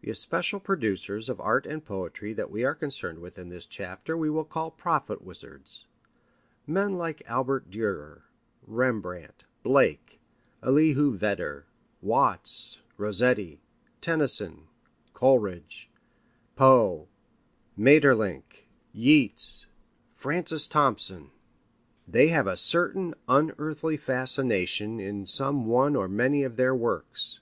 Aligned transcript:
The 0.00 0.10
especial 0.10 0.58
producers 0.58 1.28
of 1.28 1.40
art 1.40 1.64
and 1.64 1.84
poetry 1.84 2.32
that 2.32 2.50
we 2.50 2.64
are 2.64 2.74
concerned 2.74 3.20
with 3.20 3.38
in 3.38 3.50
this 3.50 3.66
chapter 3.66 4.16
we 4.16 4.28
will 4.28 4.42
call 4.44 4.72
prophet 4.72 5.22
wizards: 5.22 5.86
men 6.66 6.94
like 6.94 7.22
Albert 7.28 7.70
Dürer, 7.70 8.22
Rembrandt, 8.66 9.44
Blake, 9.62 10.18
Elihu 10.60 11.16
Vedder, 11.16 11.66
Watts, 12.02 12.80
Rossetti, 12.96 13.60
Tennyson, 14.00 14.66
Coleridge, 15.12 15.88
Poe, 16.56 17.06
Maeterlinck, 17.78 18.66
Yeats, 18.92 19.66
Francis 20.16 20.66
Thompson. 20.66 21.30
They 22.08 22.26
have 22.26 22.48
a 22.48 22.56
certain 22.56 23.14
unearthly 23.28 23.96
fascination 23.98 24.98
in 24.98 25.26
some 25.26 25.66
one 25.66 25.94
or 25.94 26.08
many 26.08 26.42
of 26.42 26.56
their 26.56 26.74
works. 26.74 27.38